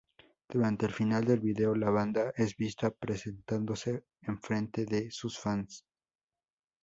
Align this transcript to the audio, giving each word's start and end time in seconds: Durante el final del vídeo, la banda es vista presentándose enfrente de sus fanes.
Durante 0.49 0.87
el 0.87 0.93
final 0.93 1.25
del 1.25 1.39
vídeo, 1.41 1.75
la 1.75 1.91
banda 1.91 2.33
es 2.35 2.55
vista 2.57 2.89
presentándose 2.89 4.03
enfrente 4.23 4.83
de 4.87 5.11
sus 5.11 5.37
fanes. 5.37 5.85